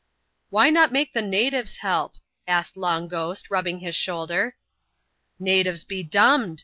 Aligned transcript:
"Why 0.49 0.71
not 0.71 0.91
make 0.91 1.13
the 1.13 1.21
natives 1.21 1.77
help?" 1.77 2.15
asked 2.47 2.75
Long 2.75 3.07
Ghost, 3.07 3.51
rubbing 3.51 3.81
his 3.81 3.95
shoulder, 3.95 4.55
"Natives 5.37 5.83
be 5.83 6.01
dumned!" 6.01 6.59